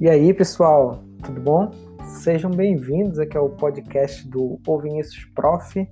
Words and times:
E 0.00 0.08
aí, 0.08 0.32
pessoal, 0.32 1.04
tudo 1.22 1.42
bom? 1.42 1.70
Sejam 2.22 2.50
bem-vindos. 2.50 3.18
Aqui 3.18 3.36
ao 3.36 3.50
podcast 3.50 4.26
do 4.26 4.58
O 4.66 4.78
Vinícius 4.78 5.26
Prof, 5.34 5.86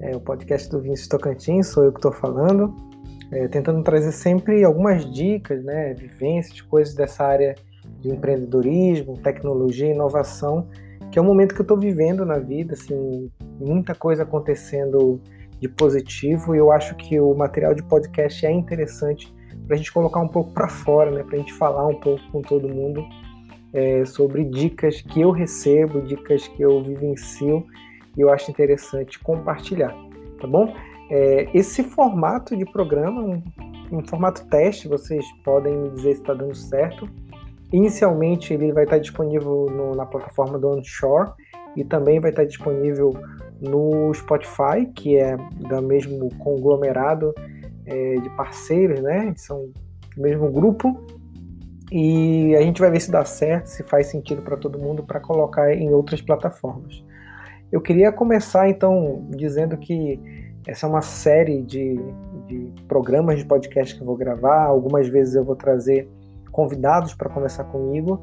é, 0.00 0.16
o 0.16 0.20
podcast 0.20 0.70
do 0.70 0.80
Vinícius 0.80 1.06
Tocantins, 1.06 1.66
sou 1.66 1.84
eu 1.84 1.92
que 1.92 1.98
estou 1.98 2.12
falando, 2.12 2.74
é, 3.30 3.46
tentando 3.46 3.82
trazer 3.82 4.12
sempre 4.12 4.64
algumas 4.64 5.04
dicas, 5.12 5.62
né, 5.62 5.92
vivências, 5.92 6.62
coisas 6.62 6.94
dessa 6.94 7.26
área 7.26 7.54
de 8.00 8.08
empreendedorismo, 8.08 9.18
tecnologia, 9.18 9.92
inovação, 9.92 10.66
que 11.12 11.18
é 11.18 11.22
o 11.22 11.24
momento 11.24 11.54
que 11.54 11.60
eu 11.60 11.64
estou 11.64 11.76
vivendo 11.76 12.24
na 12.24 12.38
vida, 12.38 12.72
assim, 12.72 13.30
muita 13.60 13.94
coisa 13.94 14.22
acontecendo 14.22 15.20
de 15.60 15.68
positivo 15.68 16.54
e 16.54 16.58
eu 16.58 16.72
acho 16.72 16.96
que 16.96 17.20
o 17.20 17.34
material 17.34 17.74
de 17.74 17.82
podcast 17.82 18.46
é 18.46 18.50
interessante 18.50 19.30
para 19.66 19.74
a 19.74 19.76
gente 19.76 19.92
colocar 19.92 20.20
um 20.20 20.28
pouco 20.28 20.52
para 20.52 20.68
fora, 20.68 21.10
né, 21.10 21.22
para 21.22 21.34
a 21.34 21.38
gente 21.38 21.52
falar 21.52 21.86
um 21.86 22.00
pouco 22.00 22.22
com 22.32 22.40
todo 22.40 22.66
mundo 22.66 23.04
é, 23.76 24.06
sobre 24.06 24.42
dicas 24.42 25.02
que 25.02 25.20
eu 25.20 25.30
recebo, 25.30 26.00
dicas 26.00 26.48
que 26.48 26.62
eu 26.62 26.82
vivencio 26.82 27.66
e 28.16 28.22
eu 28.22 28.30
acho 28.30 28.50
interessante 28.50 29.18
compartilhar, 29.18 29.94
tá 30.40 30.46
bom? 30.46 30.74
É, 31.10 31.46
esse 31.52 31.84
formato 31.84 32.56
de 32.56 32.64
programa, 32.64 33.20
um, 33.20 33.42
um, 33.92 34.06
formato 34.06 34.46
teste, 34.48 34.88
vocês 34.88 35.24
podem 35.44 35.76
me 35.76 35.90
dizer 35.90 36.14
se 36.14 36.20
está 36.22 36.32
dando 36.32 36.54
certo. 36.54 37.06
Inicialmente 37.70 38.54
ele 38.54 38.72
vai 38.72 38.84
estar 38.84 38.98
disponível 38.98 39.66
no, 39.70 39.94
na 39.94 40.06
plataforma 40.06 40.58
do 40.58 40.68
Onshore 40.68 41.32
e 41.76 41.84
também 41.84 42.18
vai 42.18 42.30
estar 42.30 42.44
disponível 42.44 43.12
no 43.60 44.12
Spotify, 44.14 44.86
que 44.94 45.18
é 45.18 45.36
do 45.36 45.82
mesmo 45.82 46.34
conglomerado 46.38 47.34
é, 47.84 48.14
de 48.14 48.30
parceiros, 48.30 49.02
né? 49.02 49.34
São 49.36 49.68
do 50.16 50.22
mesmo 50.22 50.50
grupo 50.50 50.98
e 51.90 52.54
a 52.56 52.62
gente 52.62 52.80
vai 52.80 52.90
ver 52.90 53.00
se 53.00 53.10
dá 53.10 53.24
certo, 53.24 53.66
se 53.66 53.82
faz 53.84 54.08
sentido 54.08 54.42
para 54.42 54.56
todo 54.56 54.78
mundo 54.78 55.04
para 55.04 55.20
colocar 55.20 55.72
em 55.72 55.92
outras 55.92 56.20
plataformas. 56.20 57.04
Eu 57.70 57.80
queria 57.80 58.10
começar 58.12 58.68
então 58.68 59.26
dizendo 59.30 59.76
que 59.76 60.20
essa 60.66 60.86
é 60.86 60.88
uma 60.88 61.02
série 61.02 61.62
de, 61.62 62.00
de 62.46 62.72
programas 62.88 63.38
de 63.38 63.44
podcast 63.44 63.94
que 63.94 64.00
eu 64.00 64.06
vou 64.06 64.16
gravar. 64.16 64.64
Algumas 64.64 65.08
vezes 65.08 65.36
eu 65.36 65.44
vou 65.44 65.54
trazer 65.54 66.08
convidados 66.50 67.14
para 67.14 67.28
conversar 67.28 67.64
comigo. 67.64 68.22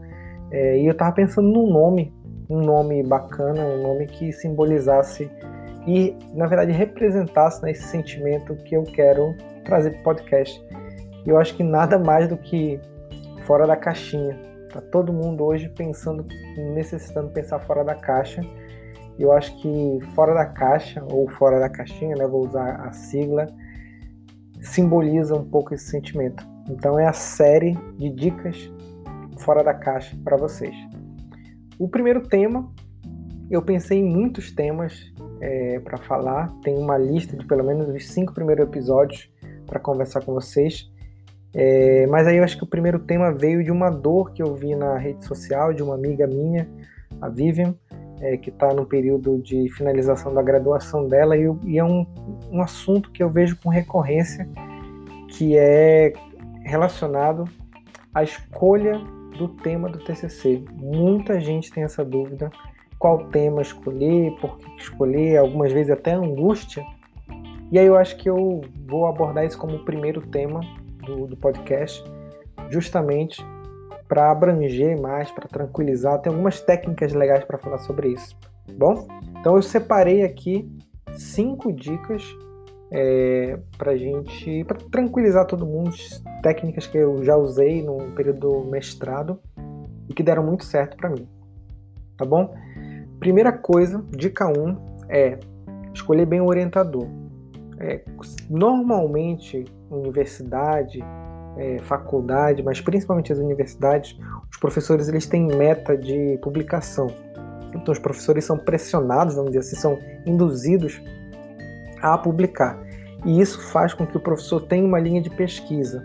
É, 0.52 0.80
e 0.80 0.86
eu 0.86 0.91
estava 0.91 1.14
pensando 1.14 1.47
num 1.47 1.72
nome, 1.72 2.14
um 2.50 2.59
nome 2.59 3.02
bacana, 3.02 3.64
um 3.66 3.81
nome 3.81 4.08
que 4.08 4.31
simbolizasse 4.34 5.30
e, 5.88 6.16
na 6.34 6.47
verdade, 6.47 6.72
representasse 6.72 7.61
né, 7.61 7.72
esse 7.72 7.84
sentimento 7.84 8.56
que 8.56 8.75
eu 8.75 8.84
quero 8.84 9.36
trazer 9.64 9.91
para 9.91 10.00
o 10.00 10.03
podcast. 10.03 10.61
Eu 11.25 11.38
acho 11.38 11.56
que 11.56 11.64
nada 11.64 11.97
mais 11.97 12.28
do 12.28 12.38
que 12.38 12.80
fora 13.45 13.67
da 13.67 13.75
caixinha. 13.75 14.38
Tá 14.72 14.81
todo 14.81 15.13
mundo 15.13 15.44
hoje 15.44 15.69
pensando, 15.69 16.25
necessitando 16.73 17.30
pensar 17.30 17.59
fora 17.59 17.83
da 17.83 17.95
caixa. 17.95 18.41
Eu 19.19 19.31
acho 19.31 19.55
que 19.61 20.00
fora 20.16 20.33
da 20.33 20.45
caixa 20.45 21.03
ou 21.11 21.30
fora 21.30 21.59
da 21.59 21.69
caixinha, 21.69 22.16
né, 22.16 22.27
vou 22.27 22.44
usar 22.45 22.81
a 22.88 22.91
sigla, 22.91 23.47
simboliza 24.59 25.35
um 25.35 25.45
pouco 25.45 25.73
esse 25.73 25.85
sentimento. 25.85 26.44
Então 26.69 26.97
é 26.97 27.05
a 27.05 27.13
série 27.13 27.77
de 27.97 28.09
dicas 28.09 28.72
fora 29.38 29.63
da 29.63 29.73
caixa 29.73 30.17
para 30.23 30.38
vocês. 30.38 30.75
O 31.78 31.88
primeiro 31.88 32.22
tema, 32.28 32.72
eu 33.52 33.61
pensei 33.61 34.00
em 34.00 34.03
muitos 34.03 34.52
temas 34.52 35.13
é, 35.41 35.80
para 35.80 35.97
falar. 35.97 36.50
Tem 36.63 36.78
uma 36.78 36.97
lista 36.97 37.35
de 37.35 37.45
pelo 37.45 37.63
menos 37.63 37.88
os 37.89 38.07
cinco 38.07 38.33
primeiros 38.33 38.66
episódios 38.66 39.30
para 39.66 39.80
conversar 39.80 40.23
com 40.23 40.33
vocês. 40.33 40.89
É, 41.54 42.08
mas 42.08 42.26
aí 42.26 42.38
eu 42.38 42.44
acho 42.44 42.58
que 42.58 42.64
o 42.64 42.68
primeiro 42.68 43.00
tema 43.00 43.32
veio 43.32 43.64
de 43.64 43.72
uma 43.72 43.90
dor 43.90 44.32
que 44.34 44.42
eu 44.42 44.56
vi 44.56 44.76
na 44.76 44.98
rede 44.98 45.23
social 45.23 45.73
de 45.73 45.84
uma 45.84 45.94
amiga 45.94 46.26
minha, 46.26 46.68
a 47.22 47.30
Vivian, 47.30 47.75
é, 48.19 48.38
que 48.38 48.50
está 48.50 48.74
no 48.74 48.86
período 48.86 49.40
de 49.40 49.69
finalização 49.69 50.34
da 50.34 50.42
graduação 50.42 51.08
dela, 51.08 51.38
e, 51.38 51.44
e 51.66 51.78
é 51.78 51.84
um, 51.84 52.08
um 52.52 52.62
assunto 52.62 53.12
que 53.12 53.22
eu 53.22 53.30
vejo 53.30 53.56
com 53.58 53.69
recorrência, 53.69 54.50
que 55.30 55.56
é 55.58 56.13
relacionado 56.63 57.46
à 58.13 58.24
escolha 58.24 59.00
do 59.38 59.47
tema 59.47 59.90
do 59.90 60.00
TCC. 60.00 60.63
Muita 60.74 61.40
gente 61.40 61.72
tem 61.72 61.84
essa 61.84 62.03
dúvida, 62.03 62.50
qual 62.97 63.25
tema 63.25 63.62
escolher, 63.62 64.31
por 64.40 64.58
que 64.58 64.81
escolher, 64.81 65.38
algumas 65.38 65.72
vezes 65.72 65.92
até 65.92 66.13
angústia. 66.13 66.84
E 67.72 67.78
aí 67.78 67.86
eu 67.86 67.97
acho 67.97 68.16
que 68.18 68.30
eu 68.30 68.62
vou 68.88 69.08
abordar 69.08 69.46
isso 69.46 69.58
como 69.58 69.75
o 69.75 69.86
primeiro 69.86 70.22
tema 70.22 70.62
do, 71.03 71.28
do 71.28 71.38
podcast, 71.38 72.03
justamente 72.69 73.46
para 74.08 74.31
abranger 74.31 75.00
mais, 75.00 75.31
para 75.31 75.47
tranquilizar. 75.47 76.19
Tem 76.22 76.31
algumas 76.31 76.62
técnicas 76.62 77.14
legais 77.14 77.44
para 77.46 77.58
falar 77.58 77.80
sobre 77.80 78.09
isso. 78.09 78.38
Bom, 78.78 79.08
então 79.40 79.56
eu 79.56 79.62
separei 79.62 80.24
aqui 80.24 80.69
cinco 81.13 81.72
dicas 81.72 82.24
é, 82.92 83.59
para 83.78 83.97
gente, 83.97 84.63
para 84.66 84.78
tranquilizar 84.78 85.47
todo 85.47 85.66
mundo, 85.66 85.92
técnicas 86.42 86.86
que 86.86 86.97
eu 86.97 87.24
já 87.24 87.36
usei 87.36 87.81
no 87.81 87.97
período 88.12 88.40
do 88.40 88.66
mestrado 88.69 89.40
e 90.08 90.13
que 90.13 90.22
deram 90.22 90.44
muito 90.44 90.63
certo 90.63 90.96
para 90.96 91.09
mim. 91.09 91.28
Tá 92.16 92.24
bom? 92.24 92.53
Primeira 93.19 93.52
coisa, 93.52 94.06
dica 94.12 94.46
1 94.47 94.52
um, 94.62 94.78
é 95.09 95.40
escolher 95.94 96.25
bem 96.25 96.40
o 96.40 96.46
orientador. 96.46 97.08
É, 97.80 98.03
normalmente, 98.50 99.66
universidade, 99.89 101.03
é, 101.57 101.79
faculdade, 101.79 102.63
mas 102.63 102.81
principalmente 102.81 103.31
as 103.31 103.39
universidades, 103.39 104.17
os 104.51 104.57
professores 104.57 105.07
eles 105.07 105.27
têm 105.27 105.47
meta 105.47 105.97
de 105.97 106.38
publicação. 106.41 107.07
Então, 107.75 107.91
os 107.91 107.99
professores 107.99 108.45
são 108.45 108.57
pressionados, 108.57 109.35
vamos 109.35 109.51
dizer 109.51 109.59
assim, 109.59 109.75
são 109.75 109.99
induzidos 110.25 111.01
a 112.01 112.17
publicar. 112.17 112.79
E 113.25 113.39
isso 113.39 113.61
faz 113.71 113.94
com 113.94 114.05
que 114.05 114.17
o 114.17 114.19
professor 114.19 114.61
tenha 114.61 114.85
uma 114.85 114.99
linha 114.99 115.21
de 115.21 115.29
pesquisa. 115.29 116.03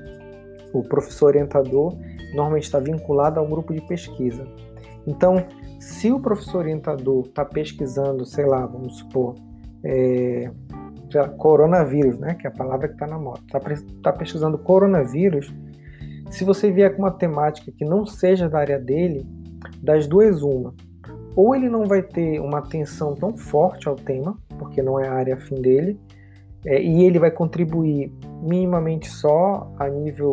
O 0.72 0.82
professor 0.82 1.26
orientador 1.26 1.96
normalmente 2.32 2.64
está 2.64 2.78
vinculado 2.78 3.40
ao 3.40 3.46
grupo 3.46 3.74
de 3.74 3.80
pesquisa. 3.82 4.46
Então, 5.06 5.44
se 5.80 6.12
o 6.12 6.20
professor 6.20 6.58
orientador 6.58 7.24
está 7.26 7.44
pesquisando, 7.44 8.24
sei 8.24 8.46
lá, 8.46 8.64
vamos 8.66 8.98
supor, 8.98 9.34
é, 9.84 10.50
coronavírus, 11.36 12.19
né, 12.19 12.34
que 12.34 12.46
é 12.46 12.50
a 12.50 12.52
palavra 12.52 12.88
que 12.88 12.94
está 12.94 13.06
na 13.06 13.19
moda, 13.19 13.41
está 13.46 13.60
tá 14.02 14.12
pesquisando 14.12 14.58
coronavírus, 14.58 15.52
se 16.30 16.44
você 16.44 16.70
vier 16.70 16.94
com 16.94 17.02
uma 17.02 17.10
temática 17.10 17.72
que 17.72 17.84
não 17.84 18.04
seja 18.04 18.48
da 18.48 18.58
área 18.58 18.78
dele, 18.78 19.26
das 19.82 20.06
duas 20.06 20.42
uma, 20.42 20.74
ou 21.34 21.54
ele 21.54 21.69
não 21.69 21.86
vai 21.86 22.02
ter 22.02 22.41
uma 22.41 22.58
atenção 22.58 23.14
tão 23.14 23.36
forte 23.36 23.88
ao 23.88 23.96
tema, 23.96 24.36
porque 24.58 24.82
não 24.82 24.98
é 25.00 25.08
a 25.08 25.12
área 25.12 25.34
afim 25.34 25.54
dele, 25.54 25.98
é, 26.66 26.82
e 26.82 27.04
ele 27.04 27.19
vai 27.19 27.30
contribuir 27.30 28.12
minimamente 28.42 29.08
só 29.08 29.72
a 29.78 29.88
nível 29.88 30.32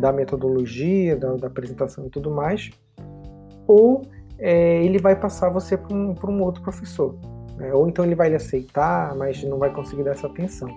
da 0.00 0.12
metodologia, 0.12 1.16
da, 1.16 1.34
da 1.34 1.46
apresentação 1.46 2.06
e 2.06 2.10
tudo 2.10 2.30
mais, 2.30 2.70
ou 3.66 4.02
é, 4.38 4.82
ele 4.84 4.98
vai 4.98 5.14
passar 5.14 5.48
você 5.50 5.76
para 5.76 5.94
um, 5.94 6.14
um 6.28 6.42
outro 6.42 6.62
professor. 6.62 7.14
Né? 7.56 7.72
Ou 7.72 7.88
então 7.88 8.04
ele 8.04 8.14
vai 8.14 8.28
lhe 8.28 8.36
aceitar, 8.36 9.14
mas 9.16 9.42
não 9.42 9.58
vai 9.58 9.72
conseguir 9.72 10.04
dar 10.04 10.12
essa 10.12 10.26
atenção. 10.26 10.68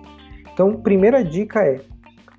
Então, 0.52 0.74
primeira 0.76 1.24
dica 1.24 1.64
é: 1.64 1.80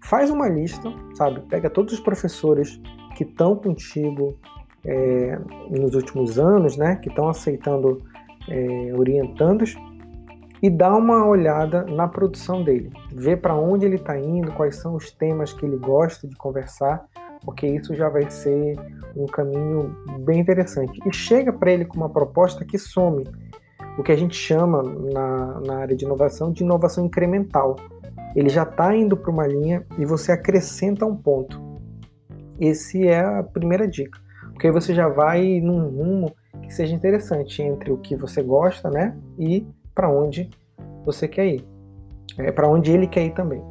faz 0.02 0.29
uma 0.29 0.47
lista, 0.47 0.91
sabe? 1.16 1.41
Pega 1.41 1.69
todos 1.69 1.94
os 1.94 2.00
professores 2.00 2.81
que 3.16 3.24
estão 3.24 3.56
contigo 3.56 4.38
é, 4.85 5.40
nos 5.69 5.96
últimos 5.96 6.40
anos, 6.40 6.78
né? 6.78 6.96
Que 6.96 7.09
estão 7.09 7.29
aceitando 7.29 8.02
é, 8.50 8.94
orientandos 8.96 9.75
e 10.62 10.69
dá 10.69 10.96
uma 10.96 11.25
olhada 11.25 11.84
na 11.85 12.08
produção 12.08 12.63
dele. 12.63 12.91
Vê 13.12 13.35
para 13.35 13.56
onde 13.56 13.85
ele 13.85 13.96
está 13.96 14.19
indo, 14.19 14.52
quais 14.52 14.76
são 14.76 14.96
os 14.96 15.11
temas 15.11 15.52
que 15.52 15.66
ele 15.66 15.78
gosta 15.78 16.28
de 16.28 16.35
conversar, 16.35 17.03
porque 17.44 17.66
isso 17.66 17.96
já 17.96 18.08
vai 18.09 18.29
ser 18.29 18.78
um 19.16 19.26
caminho 19.26 19.96
bem 20.20 20.40
interessante. 20.40 20.99
E 21.05 21.14
chega 21.14 21.52
para 21.52 21.72
ele 21.72 21.85
com 21.85 21.97
uma 21.97 22.09
proposta 22.09 22.64
que 22.64 22.78
some 22.78 23.28
o 23.97 24.03
que 24.03 24.11
a 24.11 24.16
gente 24.16 24.35
chama 24.35 24.82
na, 24.84 25.59
na 25.61 25.78
área 25.78 25.96
de 25.96 26.05
inovação 26.05 26.52
de 26.52 26.64
inovação 26.64 27.05
incremental. 27.05 27.76
Ele 28.35 28.49
já 28.49 28.64
está 28.64 28.96
indo 28.96 29.17
para 29.17 29.32
uma 29.32 29.46
linha 29.46 29.85
e 29.97 30.05
você 30.05 30.32
acrescenta 30.32 31.05
um 31.05 31.16
ponto. 31.16 31.61
Esse 32.59 33.08
é 33.08 33.20
a 33.20 33.43
primeira 33.43 33.88
dica, 33.88 34.20
porque 34.52 34.67
aí 34.67 34.73
você 34.73 34.93
já 34.93 35.08
vai 35.08 35.59
num 35.59 35.90
rumo 35.90 36.34
que 36.61 36.73
seja 36.73 36.96
interessante 36.96 37.61
entre 37.61 37.91
o 37.91 37.97
que 37.97 38.16
você 38.16 38.41
gosta, 38.41 38.90
né, 38.90 39.17
e 39.38 39.66
para 39.94 40.09
onde 40.09 40.49
você 41.03 41.28
quer 41.28 41.47
ir, 41.47 41.66
é 42.37 42.52
para 42.52 42.70
onde 42.70 42.91
ele 42.91 43.08
quer 43.08 43.26
ir 43.26 43.34
também. 43.34 43.61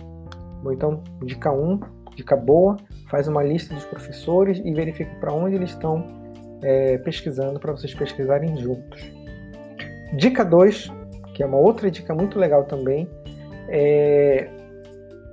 Bom, 0.63 0.73
então 0.73 1.03
dica 1.25 1.51
1, 1.51 1.73
um, 1.73 1.81
dica 2.15 2.37
boa, 2.37 2.77
faz 3.09 3.29
uma 3.29 3.43
lista 3.43 3.75
dos 3.75 3.85
professores 3.85 4.61
e 4.63 4.73
verifica 4.75 5.15
para 5.21 5.33
onde 5.33 5.55
eles 5.55 5.71
estão 5.71 6.05
é, 6.63 6.99
pesquisando 6.99 7.59
para 7.59 7.73
vocês 7.73 7.95
pesquisarem 7.95 8.57
juntos. 8.59 9.20
Dica 10.17 10.45
2, 10.45 10.93
que 11.35 11.43
é 11.43 11.47
uma 11.47 11.59
outra 11.59 11.91
dica 11.91 12.15
muito 12.15 12.39
legal 12.39 12.65
também, 12.65 13.09
é 13.69 14.51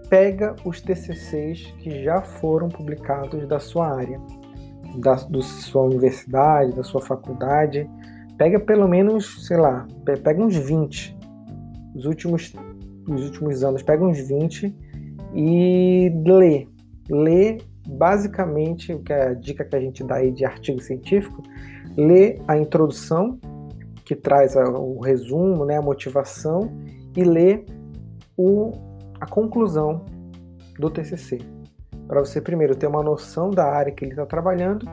pega 0.10 0.56
os 0.64 0.82
TCCs 0.82 1.74
que 1.80 2.04
já 2.04 2.22
foram 2.22 2.70
publicados 2.70 3.48
da 3.48 3.60
sua 3.60 3.96
área. 3.96 4.20
da, 4.98 5.16
da 5.16 5.42
sua 5.42 5.84
universidade, 5.84 6.74
da 6.74 6.84
sua 6.84 7.02
faculdade. 7.02 7.88
Pega 8.38 8.60
pelo 8.60 8.88
menos, 8.88 9.46
sei 9.46 9.58
lá, 9.58 9.86
pega 10.24 10.42
uns 10.42 10.56
20. 10.56 11.16
Os 11.96 12.06
últimos, 12.06 12.54
os 13.08 13.26
últimos 13.26 13.64
anos, 13.64 13.84
pega 13.84 14.04
uns 14.04 14.20
20 14.20 14.74
e 15.36 16.12
lê. 16.26 16.68
Lê 17.10 17.58
basicamente, 17.88 18.94
o 18.94 19.00
que 19.00 19.14
é 19.14 19.30
a 19.30 19.34
dica 19.34 19.64
que 19.64 19.76
a 19.76 19.80
gente 19.80 20.04
dá 20.04 20.16
aí 20.16 20.32
de 20.32 20.46
artigo 20.46 20.82
científico, 20.82 21.44
lê 21.96 22.40
a 22.48 22.58
introdução, 22.58 23.40
que 24.08 24.16
traz 24.16 24.56
o 24.56 25.02
resumo, 25.02 25.66
né, 25.66 25.76
a 25.76 25.82
motivação, 25.82 26.72
e 27.14 27.26
lê 27.26 27.66
o, 28.38 28.72
a 29.20 29.28
conclusão 29.28 30.06
do 30.80 30.90
TCC. 30.90 31.40
Para 32.08 32.22
você, 32.22 32.40
primeiro, 32.40 32.74
ter 32.74 32.88
uma 32.88 33.04
noção 33.04 33.50
da 33.50 33.66
área 33.66 33.92
que 33.92 34.06
ele 34.06 34.14
está 34.14 34.26
trabalhando, 34.26 34.88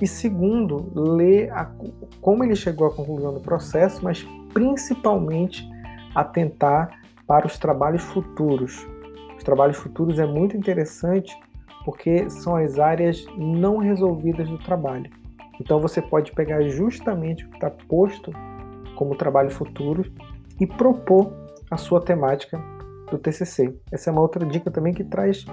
e 0.00 0.08
segundo, 0.08 0.90
ler 0.92 1.52
a, 1.52 1.70
como 2.20 2.42
ele 2.42 2.56
chegou 2.56 2.88
à 2.88 2.92
conclusão 2.92 3.32
do 3.32 3.38
processo, 3.38 4.02
mas 4.02 4.26
principalmente 4.52 5.64
atentar 6.12 7.00
para 7.24 7.46
os 7.46 7.56
trabalhos 7.60 8.02
futuros. 8.02 8.84
Os 9.38 9.44
trabalhos 9.44 9.76
futuros 9.76 10.18
é 10.18 10.26
muito 10.26 10.56
interessante 10.56 11.32
porque 11.84 12.28
são 12.28 12.56
as 12.56 12.76
áreas 12.76 13.24
não 13.38 13.76
resolvidas 13.76 14.48
do 14.48 14.58
trabalho. 14.58 15.21
Então 15.60 15.80
você 15.80 16.00
pode 16.00 16.32
pegar 16.32 16.62
justamente 16.62 17.44
o 17.44 17.48
que 17.48 17.56
está 17.56 17.70
posto 17.70 18.32
como 18.96 19.16
trabalho 19.16 19.50
futuro 19.50 20.04
e 20.60 20.66
propor 20.66 21.32
a 21.70 21.76
sua 21.76 22.00
temática 22.00 22.60
do 23.10 23.18
TCC. 23.18 23.74
Essa 23.90 24.10
é 24.10 24.12
uma 24.12 24.22
outra 24.22 24.44
dica 24.44 24.70
também 24.70 24.92
que 24.92 25.04
traz 25.04 25.44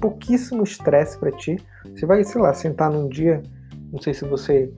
pouquíssimo 0.00 0.62
estresse 0.62 1.18
para 1.18 1.30
ti. 1.30 1.56
Você 1.94 2.06
vai, 2.06 2.24
sei 2.24 2.40
lá, 2.40 2.52
sentar 2.52 2.90
num 2.90 3.08
dia, 3.08 3.42
não 3.92 4.00
sei 4.00 4.14
se 4.14 4.24
você 4.24 4.72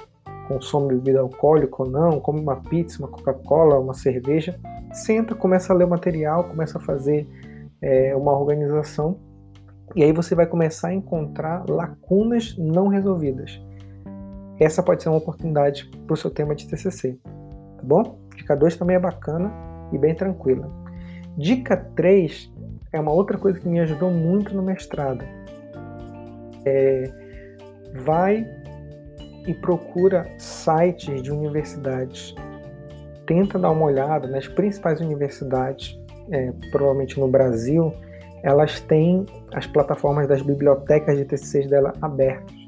consome 0.48 0.94
bebida 0.94 1.20
alcoólica 1.20 1.82
ou 1.82 1.90
não, 1.90 2.20
come 2.20 2.40
uma 2.40 2.56
pizza, 2.56 2.98
uma 2.98 3.08
Coca-Cola, 3.08 3.78
uma 3.78 3.94
cerveja, 3.94 4.58
senta, 4.92 5.34
começa 5.34 5.72
a 5.72 5.76
ler 5.76 5.84
o 5.84 5.88
material, 5.88 6.44
começa 6.44 6.78
a 6.78 6.80
fazer 6.80 7.26
é, 7.80 8.14
uma 8.14 8.38
organização 8.38 9.18
e 9.94 10.02
aí 10.02 10.12
você 10.12 10.34
vai 10.34 10.46
começar 10.46 10.88
a 10.88 10.94
encontrar 10.94 11.68
lacunas 11.68 12.56
não 12.58 12.88
resolvidas. 12.88 13.60
Essa 14.58 14.82
pode 14.82 15.02
ser 15.02 15.08
uma 15.08 15.18
oportunidade 15.18 15.90
para 16.06 16.14
o 16.14 16.16
seu 16.16 16.30
tema 16.30 16.54
de 16.54 16.68
TCC, 16.68 17.18
tá 17.22 17.82
bom? 17.82 18.18
Dica 18.36 18.56
2 18.56 18.76
também 18.76 18.96
é 18.96 19.00
bacana 19.00 19.52
e 19.92 19.98
bem 19.98 20.14
tranquila. 20.14 20.70
Dica 21.36 21.76
3 21.96 22.52
é 22.92 23.00
uma 23.00 23.12
outra 23.12 23.36
coisa 23.36 23.58
que 23.58 23.68
me 23.68 23.80
ajudou 23.80 24.10
muito 24.10 24.54
no 24.54 24.62
mestrado. 24.62 25.24
É, 26.64 27.10
vai 28.04 28.46
e 29.46 29.54
procura 29.54 30.26
sites 30.38 31.22
de 31.22 31.30
universidades. 31.30 32.34
Tenta 33.26 33.58
dar 33.58 33.70
uma 33.70 33.86
olhada 33.86 34.28
nas 34.28 34.46
principais 34.46 35.00
universidades, 35.00 35.98
é, 36.30 36.52
provavelmente 36.70 37.18
no 37.18 37.28
Brasil, 37.28 37.92
elas 38.42 38.80
têm 38.80 39.26
as 39.52 39.66
plataformas 39.66 40.28
das 40.28 40.42
bibliotecas 40.42 41.16
de 41.16 41.24
TCCs 41.24 41.68
dela 41.68 41.92
abertas. 42.00 42.63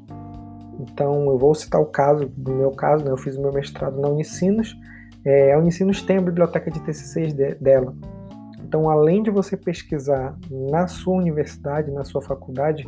Então, 0.79 1.29
eu 1.29 1.37
vou 1.37 1.55
citar 1.55 1.81
o 1.81 1.85
caso, 1.85 2.27
do 2.35 2.53
meu 2.53 2.71
caso, 2.71 3.03
né, 3.03 3.11
eu 3.11 3.17
fiz 3.17 3.35
o 3.35 3.41
meu 3.41 3.51
mestrado 3.51 3.99
na 3.99 4.07
Unicinos, 4.07 4.75
é, 5.25 5.53
a 5.53 5.57
Unicinos 5.57 6.01
tem 6.01 6.17
a 6.17 6.21
biblioteca 6.21 6.71
de 6.71 6.79
TCCs 6.79 7.33
de, 7.33 7.55
dela. 7.55 7.93
Então, 8.63 8.89
além 8.89 9.23
de 9.23 9.29
você 9.29 9.57
pesquisar 9.57 10.37
na 10.71 10.87
sua 10.87 11.15
universidade, 11.15 11.91
na 11.91 12.03
sua 12.03 12.21
faculdade, 12.21 12.87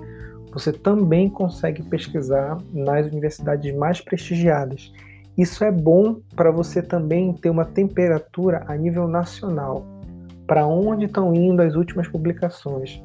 você 0.51 0.71
também 0.71 1.29
consegue 1.29 1.83
pesquisar 1.83 2.57
nas 2.73 3.07
universidades 3.07 3.75
mais 3.75 4.01
prestigiadas. 4.01 4.91
Isso 5.37 5.63
é 5.63 5.71
bom 5.71 6.19
para 6.35 6.51
você 6.51 6.81
também 6.81 7.33
ter 7.33 7.49
uma 7.49 7.65
temperatura 7.65 8.63
a 8.67 8.75
nível 8.75 9.07
nacional 9.07 9.85
para 10.45 10.65
onde 10.65 11.05
estão 11.05 11.33
indo 11.33 11.61
as 11.61 11.75
últimas 11.75 12.07
publicações, 12.07 13.01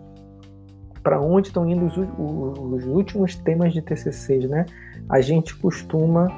para 1.05 1.21
onde 1.21 1.49
estão 1.49 1.69
indo 1.69 1.85
os, 1.85 1.97
os, 1.97 2.87
últimos 2.87 3.37
temas 3.37 3.75
de 3.75 3.83
TCCs, 3.83 4.49
né? 4.49 4.65
A 5.09 5.21
gente 5.21 5.55
costuma 5.55 6.29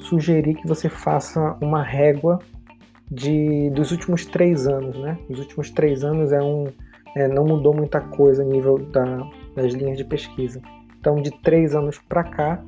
sugerir 0.00 0.54
que 0.56 0.66
você 0.66 0.88
faça 0.88 1.56
uma 1.60 1.82
régua 1.82 2.40
de, 3.08 3.70
dos 3.70 3.92
últimos 3.92 4.26
três 4.26 4.66
anos, 4.66 4.98
né? 4.98 5.16
Os 5.30 5.38
últimos 5.38 5.70
três 5.70 6.02
anos 6.02 6.32
é 6.32 6.42
um, 6.42 6.66
é, 7.14 7.28
não 7.28 7.46
mudou 7.46 7.72
muita 7.72 8.00
coisa 8.00 8.42
a 8.42 8.44
nível 8.44 8.78
da, 8.78 9.24
das 9.54 9.72
linhas 9.72 9.96
de 9.96 10.04
pesquisa. 10.04 10.60
Então, 10.98 11.22
de 11.22 11.30
três 11.40 11.76
anos 11.76 11.98
para 12.08 12.24
cá, 12.24 12.60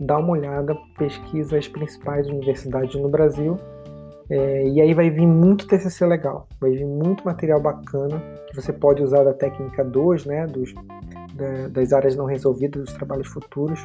dá 0.00 0.16
uma 0.16 0.30
olhada, 0.30 0.74
pesquisa 0.96 1.58
as 1.58 1.68
principais 1.68 2.26
universidades 2.26 2.94
no 2.94 3.10
Brasil 3.10 3.58
é, 4.30 4.68
e 4.68 4.80
aí 4.80 4.94
vai 4.94 5.10
vir 5.10 5.26
muito 5.26 5.66
TCC 5.66 6.06
legal, 6.06 6.48
vai 6.60 6.70
vir 6.70 6.86
muito 6.86 7.24
material 7.24 7.60
bacana 7.60 8.22
que 8.48 8.56
você 8.56 8.72
pode 8.72 9.02
usar 9.02 9.24
da 9.24 9.32
técnica 9.32 9.84
2, 9.84 10.26
né, 10.26 10.46
dos, 10.46 10.72
da, 11.34 11.68
das 11.68 11.92
áreas 11.92 12.16
não 12.16 12.24
resolvidas, 12.24 12.84
dos 12.84 12.92
trabalhos 12.94 13.28
futuros, 13.28 13.80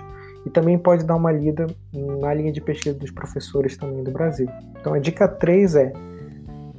e 0.45 0.49
também 0.49 0.77
pode 0.77 1.05
dar 1.05 1.15
uma 1.15 1.31
lida 1.31 1.67
na 1.93 2.33
linha 2.33 2.51
de 2.51 2.61
pesquisa 2.61 2.97
dos 2.97 3.11
professores 3.11 3.77
também 3.77 4.03
do 4.03 4.11
Brasil. 4.11 4.47
Então 4.79 4.93
a 4.93 4.99
dica 4.99 5.27
3 5.27 5.75
é 5.75 5.93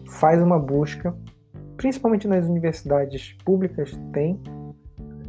faz 0.06 0.40
uma 0.40 0.58
busca, 0.58 1.14
principalmente 1.76 2.26
nas 2.26 2.46
universidades 2.46 3.36
públicas 3.44 3.98
tem 4.12 4.40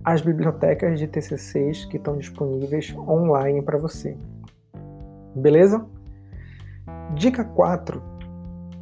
as 0.04 0.22
bibliotecas 0.22 0.98
de 0.98 1.08
TCCs 1.08 1.86
que 1.86 1.98
estão 1.98 2.18
disponíveis 2.18 2.96
online 2.98 3.62
para 3.62 3.78
você. 3.78 4.16
Beleza? 5.36 5.86
Dica 7.16 7.44
4 7.44 8.09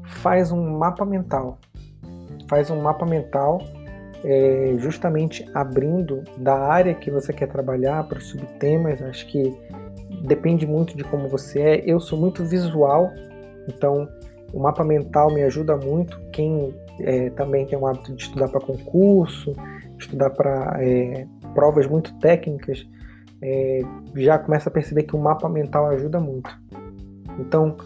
faz 0.08 0.52
um 0.52 0.78
mapa 0.78 1.06
mental. 1.06 1.58
Faz 2.50 2.70
um 2.70 2.82
mapa 2.82 3.06
mental 3.06 3.62
é, 4.24 4.76
justamente 4.78 5.50
abrindo 5.54 6.24
da 6.38 6.58
área 6.58 6.94
que 6.94 7.12
você 7.12 7.32
quer 7.32 7.48
trabalhar 7.48 8.08
para 8.08 8.18
os 8.18 8.26
subtemas. 8.26 9.02
Acho 9.02 9.28
que 9.28 9.54
depende 10.24 10.66
muito 10.66 10.96
de 10.98 11.04
como 11.04 11.28
você 11.28 11.62
é. 11.62 11.84
Eu 11.86 12.00
sou 12.00 12.18
muito 12.18 12.44
visual, 12.46 13.12
então 13.68 14.08
o 14.54 14.60
mapa 14.60 14.84
mental 14.84 15.32
me 15.32 15.44
ajuda 15.44 15.76
muito. 15.76 16.20
Quem 16.32 16.74
é, 17.00 17.30
também 17.32 17.66
tem 17.66 17.78
o 17.78 17.86
hábito 17.86 18.14
de 18.14 18.24
estudar 18.24 18.50
para 18.50 18.60
concurso, 18.60 19.54
estudar 20.00 20.30
para 20.32 20.78
é, 20.82 21.28
provas 21.54 21.88
muito 21.88 22.18
técnicas, 22.20 22.86
é, 23.42 23.82
já 24.16 24.38
começa 24.38 24.70
a 24.70 24.72
perceber 24.72 25.04
que 25.04 25.16
o 25.16 25.20
mapa 25.20 25.48
mental 25.48 25.88
ajuda 25.88 26.20
muito. 26.20 26.50
Então, 27.40 27.78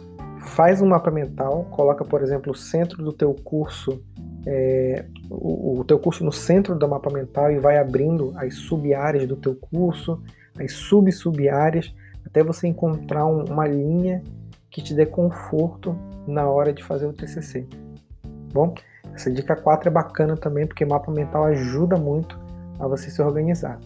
faz 0.43 0.81
um 0.81 0.88
mapa 0.88 1.12
mental, 1.12 1.65
coloca, 1.71 2.03
por 2.03 2.21
exemplo, 2.21 2.51
o 2.51 2.55
centro 2.55 3.03
do 3.03 3.13
teu 3.13 3.33
curso, 3.33 4.01
é, 4.45 5.05
o, 5.29 5.79
o, 5.79 5.83
teu 5.83 6.00
curso 6.00 6.24
no 6.24 6.31
centro 6.31 6.75
do 6.75 6.88
mapa 6.88 7.12
mental 7.12 7.51
e 7.51 7.60
vai 7.60 7.77
abrindo 7.77 8.33
as 8.36 8.55
sub-áreas 8.55 9.27
do 9.27 9.36
teu 9.36 9.55
curso, 9.55 10.21
as 10.60 10.74
sub-sub-áreas, 10.74 11.93
até 12.25 12.43
você 12.43 12.67
encontrar 12.67 13.25
um, 13.25 13.45
uma 13.45 13.67
linha 13.67 14.24
que 14.69 14.81
te 14.81 14.93
dê 14.93 15.05
conforto 15.05 15.95
na 16.27 16.50
hora 16.50 16.74
de 16.74 16.83
fazer 16.83 17.05
o 17.05 17.13
TCC. 17.13 17.67
Bom, 18.53 18.74
essa 19.13 19.29
dica 19.31 19.55
4 19.55 19.89
é 19.89 19.91
bacana 19.91 20.36
também 20.36 20.65
porque 20.65 20.86
mapa 20.86 21.12
mental 21.12 21.45
ajuda 21.45 21.98
muito 21.98 22.39
a 22.79 22.88
você 22.88 23.10
se 23.10 23.21
organizar. 23.21 23.79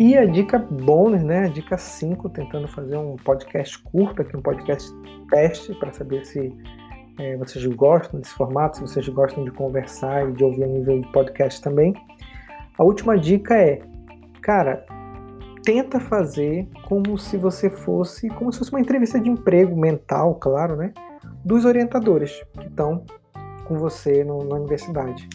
E 0.00 0.16
a 0.16 0.24
dica 0.24 0.58
bônus, 0.58 1.22
né? 1.22 1.44
A 1.44 1.48
dica 1.48 1.76
5, 1.76 2.30
tentando 2.30 2.66
fazer 2.66 2.96
um 2.96 3.16
podcast 3.16 3.78
curto 3.80 4.22
aqui, 4.22 4.34
um 4.34 4.40
podcast 4.40 4.90
teste, 5.28 5.74
para 5.74 5.92
saber 5.92 6.24
se 6.24 6.56
é, 7.18 7.36
vocês 7.36 7.62
gostam 7.66 8.18
desse 8.18 8.32
formato, 8.32 8.78
se 8.78 8.82
vocês 8.82 9.06
gostam 9.10 9.44
de 9.44 9.50
conversar 9.50 10.26
e 10.26 10.32
de 10.32 10.42
ouvir 10.42 10.64
a 10.64 10.66
nível 10.68 11.02
de 11.02 11.12
podcast 11.12 11.60
também. 11.60 11.92
A 12.78 12.82
última 12.82 13.18
dica 13.18 13.54
é, 13.54 13.82
cara, 14.40 14.86
tenta 15.62 16.00
fazer 16.00 16.66
como 16.88 17.18
se 17.18 17.36
você 17.36 17.68
fosse, 17.68 18.30
como 18.30 18.50
se 18.50 18.58
fosse 18.58 18.72
uma 18.72 18.80
entrevista 18.80 19.20
de 19.20 19.28
emprego 19.28 19.78
mental, 19.78 20.36
claro, 20.36 20.76
né? 20.76 20.94
Dos 21.44 21.66
orientadores 21.66 22.42
que 22.58 22.68
estão 22.68 23.04
com 23.66 23.76
você 23.76 24.24
no, 24.24 24.44
na 24.44 24.54
universidade 24.54 25.28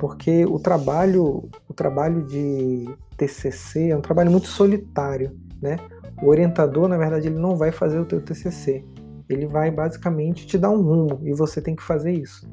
porque 0.00 0.46
o 0.46 0.58
trabalho, 0.58 1.48
o 1.68 1.74
trabalho 1.74 2.22
de 2.22 2.88
TCC 3.20 3.90
é 3.90 3.96
um 3.96 4.00
trabalho 4.00 4.30
muito 4.30 4.48
solitário, 4.48 5.38
né? 5.60 5.76
O 6.22 6.28
orientador, 6.28 6.88
na 6.88 6.96
verdade, 6.96 7.28
ele 7.28 7.38
não 7.38 7.54
vai 7.54 7.70
fazer 7.70 7.98
o 7.98 8.06
teu 8.06 8.20
TCC. 8.20 8.82
Ele 9.28 9.46
vai 9.46 9.70
basicamente 9.70 10.46
te 10.46 10.56
dar 10.56 10.70
um 10.70 10.80
rumo 10.80 11.20
e 11.22 11.32
você 11.34 11.60
tem 11.60 11.76
que 11.76 11.82
fazer 11.82 12.12
isso. 12.12 12.48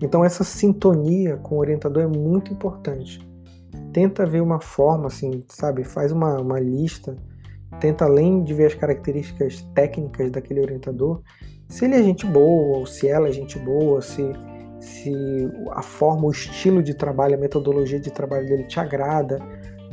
Então 0.00 0.24
essa 0.24 0.42
sintonia 0.42 1.36
com 1.36 1.56
o 1.56 1.58
orientador 1.58 2.02
é 2.02 2.06
muito 2.06 2.50
importante. 2.52 3.20
Tenta 3.92 4.24
ver 4.24 4.40
uma 4.40 4.60
forma, 4.60 5.08
assim, 5.08 5.44
sabe? 5.48 5.84
Faz 5.84 6.12
uma, 6.12 6.40
uma 6.40 6.58
lista. 6.58 7.16
Tenta, 7.78 8.06
além 8.06 8.42
de 8.42 8.54
ver 8.54 8.66
as 8.66 8.74
características 8.74 9.62
técnicas 9.74 10.30
daquele 10.30 10.60
orientador, 10.60 11.20
se 11.68 11.84
ele 11.84 11.94
é 11.94 12.02
gente 12.02 12.26
boa, 12.26 12.78
ou 12.78 12.86
se 12.86 13.06
ela 13.06 13.28
é 13.28 13.32
gente 13.32 13.58
boa, 13.58 14.00
se 14.00 14.32
se 14.80 15.12
a 15.72 15.82
forma, 15.82 16.26
o 16.26 16.30
estilo 16.30 16.82
de 16.82 16.94
trabalho, 16.94 17.34
a 17.34 17.38
metodologia 17.38 18.00
de 18.00 18.10
trabalho 18.10 18.46
dele 18.46 18.64
te 18.64 18.80
agrada, 18.80 19.38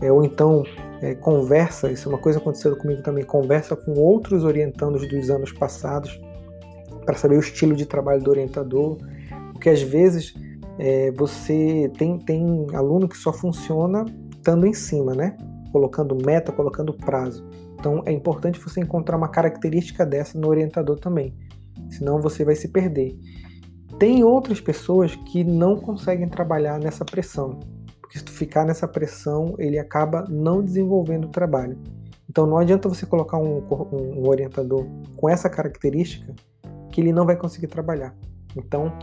é, 0.01 0.11
ou 0.11 0.23
então 0.23 0.63
é, 1.01 1.15
conversa, 1.15 1.91
isso 1.91 2.07
é 2.07 2.11
uma 2.11 2.17
coisa 2.17 2.39
acontecendo 2.39 2.75
comigo 2.75 3.01
também, 3.01 3.23
conversa 3.23 3.75
com 3.75 3.93
outros 3.93 4.43
orientandos 4.43 5.07
dos 5.07 5.29
anos 5.29 5.51
passados 5.51 6.19
para 7.05 7.15
saber 7.15 7.37
o 7.37 7.39
estilo 7.39 7.75
de 7.75 7.85
trabalho 7.85 8.21
do 8.21 8.29
orientador, 8.29 8.97
porque 9.53 9.69
às 9.69 9.81
vezes 9.81 10.33
é, 10.77 11.11
você 11.11 11.91
tem, 11.97 12.19
tem 12.19 12.67
aluno 12.73 13.07
que 13.07 13.17
só 13.17 13.31
funciona 13.33 14.05
estando 14.31 14.65
em 14.65 14.73
cima, 14.73 15.13
né? 15.13 15.35
Colocando 15.71 16.15
meta, 16.15 16.51
colocando 16.51 16.93
prazo. 16.93 17.45
Então 17.79 18.01
é 18.05 18.11
importante 18.11 18.59
você 18.59 18.81
encontrar 18.81 19.17
uma 19.17 19.27
característica 19.27 20.05
dessa 20.05 20.37
no 20.37 20.47
orientador 20.47 20.99
também, 20.99 21.33
senão 21.89 22.21
você 22.21 22.43
vai 22.43 22.55
se 22.55 22.67
perder. 22.67 23.17
Tem 23.99 24.23
outras 24.23 24.61
pessoas 24.61 25.15
que 25.15 25.43
não 25.43 25.75
conseguem 25.77 26.27
trabalhar 26.27 26.79
nessa 26.79 27.03
pressão, 27.03 27.59
porque 28.07 28.19
se 28.19 28.23
tu 28.23 28.31
ficar 28.31 28.65
nessa 28.65 28.87
pressão, 28.87 29.53
ele 29.59 29.77
acaba 29.77 30.23
não 30.29 30.63
desenvolvendo 30.63 31.25
o 31.25 31.29
trabalho. 31.29 31.77
Então 32.29 32.47
não 32.47 32.57
adianta 32.57 32.87
você 32.87 33.05
colocar 33.05 33.37
um, 33.37 33.57
um, 33.91 34.25
orientador 34.25 34.87
com 35.17 35.27
essa 35.27 35.49
característica 35.49 36.33
que 36.89 37.01
ele 37.01 37.11
não 37.11 37.25
vai 37.25 37.35
conseguir 37.35 37.67
trabalhar. 37.67 38.15
Então, 38.55 38.93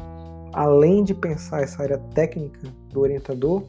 além 0.54 1.04
de 1.04 1.14
pensar 1.14 1.62
essa 1.62 1.82
área 1.82 1.98
técnica 2.14 2.60
do 2.90 3.00
orientador, 3.00 3.64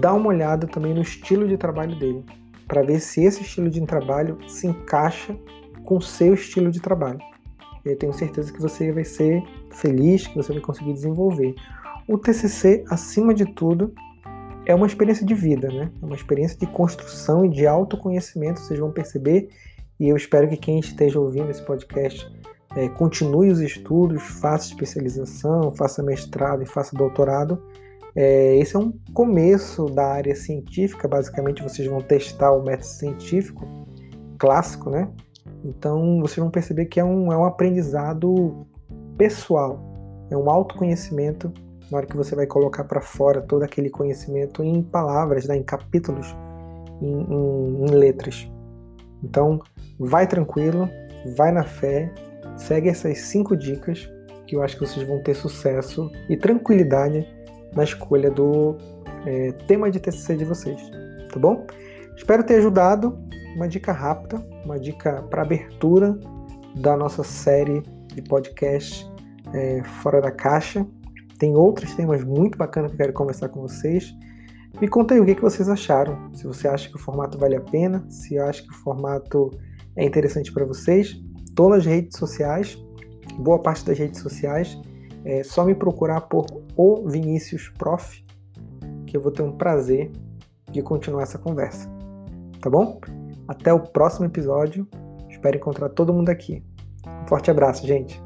dá 0.00 0.12
uma 0.12 0.28
olhada 0.28 0.66
também 0.66 0.92
no 0.92 1.02
estilo 1.02 1.46
de 1.46 1.56
trabalho 1.56 1.96
dele, 1.96 2.24
para 2.66 2.82
ver 2.82 2.98
se 2.98 3.22
esse 3.22 3.42
estilo 3.42 3.70
de 3.70 3.80
trabalho 3.82 4.38
se 4.48 4.66
encaixa 4.66 5.36
com 5.84 5.98
o 5.98 6.02
seu 6.02 6.34
estilo 6.34 6.72
de 6.72 6.80
trabalho. 6.80 7.20
Eu 7.84 7.96
tenho 7.96 8.12
certeza 8.12 8.52
que 8.52 8.60
você 8.60 8.90
vai 8.90 9.04
ser 9.04 9.40
feliz, 9.70 10.26
que 10.26 10.36
você 10.36 10.52
vai 10.52 10.62
conseguir 10.62 10.92
desenvolver. 10.92 11.54
O 12.08 12.18
TCC, 12.18 12.84
acima 12.88 13.32
de 13.32 13.44
tudo, 13.44 13.92
é 14.64 14.74
uma 14.74 14.86
experiência 14.86 15.26
de 15.26 15.34
vida, 15.34 15.68
né? 15.68 15.90
É 16.00 16.04
uma 16.04 16.14
experiência 16.14 16.58
de 16.58 16.66
construção 16.66 17.44
e 17.44 17.48
de 17.48 17.66
autoconhecimento, 17.66 18.60
vocês 18.60 18.78
vão 18.78 18.90
perceber. 18.90 19.48
E 19.98 20.08
eu 20.08 20.16
espero 20.16 20.48
que 20.48 20.56
quem 20.56 20.78
esteja 20.78 21.18
ouvindo 21.18 21.50
esse 21.50 21.62
podcast 21.62 22.26
é, 22.74 22.88
continue 22.88 23.50
os 23.50 23.60
estudos, 23.60 24.22
faça 24.22 24.68
especialização, 24.68 25.74
faça 25.74 26.02
mestrado 26.02 26.62
e 26.62 26.66
faça 26.66 26.96
doutorado. 26.96 27.62
É, 28.14 28.56
esse 28.56 28.76
é 28.76 28.78
um 28.78 28.92
começo 29.14 29.86
da 29.86 30.06
área 30.06 30.34
científica, 30.34 31.08
basicamente 31.08 31.62
vocês 31.62 31.88
vão 31.88 32.00
testar 32.00 32.52
o 32.52 32.62
método 32.62 32.86
científico 32.86 33.66
clássico, 34.38 34.90
né? 34.90 35.08
Então 35.64 36.20
vocês 36.20 36.38
vão 36.38 36.50
perceber 36.50 36.86
que 36.86 37.00
é 37.00 37.04
um, 37.04 37.32
é 37.32 37.36
um 37.36 37.44
aprendizado 37.44 38.66
pessoal, 39.16 39.80
é 40.30 40.36
um 40.36 40.50
autoconhecimento 40.50 41.52
na 41.92 41.98
hora 41.98 42.06
que 42.06 42.16
você 42.16 42.34
vai 42.34 42.46
colocar 42.46 42.84
para 42.84 43.02
fora 43.02 43.42
todo 43.42 43.62
aquele 43.62 43.90
conhecimento 43.90 44.64
em 44.64 44.82
palavras, 44.82 45.46
né, 45.46 45.58
em 45.58 45.62
capítulos, 45.62 46.34
em, 47.02 47.20
em, 47.20 47.84
em 47.84 47.90
letras. 47.90 48.50
Então, 49.22 49.60
vai 49.98 50.26
tranquilo, 50.26 50.88
vai 51.36 51.52
na 51.52 51.64
fé, 51.64 52.10
segue 52.56 52.88
essas 52.88 53.18
cinco 53.18 53.54
dicas 53.54 54.10
que 54.46 54.56
eu 54.56 54.62
acho 54.62 54.78
que 54.78 54.86
vocês 54.86 55.06
vão 55.06 55.22
ter 55.22 55.34
sucesso 55.34 56.10
e 56.30 56.36
tranquilidade 56.36 57.28
na 57.74 57.84
escolha 57.84 58.30
do 58.30 58.74
é, 59.26 59.52
tema 59.68 59.90
de 59.90 60.00
TCC 60.00 60.34
de 60.34 60.46
vocês, 60.46 60.80
tá 61.30 61.38
bom? 61.38 61.66
Espero 62.16 62.42
ter 62.42 62.54
ajudado. 62.54 63.18
Uma 63.54 63.68
dica 63.68 63.92
rápida, 63.92 64.42
uma 64.64 64.80
dica 64.80 65.20
para 65.28 65.42
abertura 65.42 66.18
da 66.74 66.96
nossa 66.96 67.22
série 67.22 67.82
de 68.14 68.22
podcast 68.22 69.06
é, 69.52 69.82
Fora 69.84 70.22
da 70.22 70.30
Caixa. 70.30 70.86
Tem 71.42 71.56
outros 71.56 71.92
temas 71.96 72.22
muito 72.22 72.56
bacanas 72.56 72.92
que 72.92 72.94
eu 72.94 72.98
quero 72.98 73.12
conversar 73.12 73.48
com 73.48 73.62
vocês. 73.62 74.16
Me 74.80 74.86
conta 74.86 75.12
aí 75.12 75.18
o 75.18 75.26
que, 75.26 75.34
que 75.34 75.42
vocês 75.42 75.68
acharam. 75.68 76.32
Se 76.32 76.46
você 76.46 76.68
acha 76.68 76.88
que 76.88 76.94
o 76.94 77.00
formato 77.00 77.36
vale 77.36 77.56
a 77.56 77.60
pena, 77.60 78.06
se 78.08 78.38
acha 78.38 78.62
que 78.62 78.70
o 78.70 78.74
formato 78.74 79.50
é 79.96 80.04
interessante 80.04 80.52
para 80.52 80.64
vocês. 80.64 81.20
Estou 81.44 81.70
nas 81.70 81.84
redes 81.84 82.16
sociais, 82.16 82.78
boa 83.40 83.58
parte 83.58 83.84
das 83.84 83.98
redes 83.98 84.20
sociais. 84.20 84.80
É 85.24 85.42
só 85.42 85.64
me 85.64 85.74
procurar 85.74 86.20
por 86.20 86.46
o 86.76 87.08
Vinícius 87.08 87.72
Prof, 87.76 88.24
que 89.04 89.16
eu 89.16 89.20
vou 89.20 89.32
ter 89.32 89.42
um 89.42 89.50
prazer 89.50 90.12
de 90.70 90.80
continuar 90.80 91.24
essa 91.24 91.38
conversa. 91.38 91.90
Tá 92.60 92.70
bom? 92.70 93.00
Até 93.48 93.72
o 93.72 93.80
próximo 93.80 94.26
episódio. 94.26 94.86
Espero 95.28 95.56
encontrar 95.56 95.88
todo 95.88 96.14
mundo 96.14 96.28
aqui. 96.28 96.62
Um 97.04 97.26
forte 97.26 97.50
abraço, 97.50 97.84
gente. 97.84 98.22